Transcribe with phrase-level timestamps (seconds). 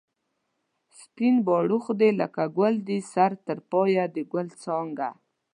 [0.99, 5.09] سپین باړخو دی لکه گل دی سر تر پایه د گل څانگه